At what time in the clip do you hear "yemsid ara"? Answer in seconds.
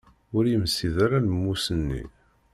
0.51-1.25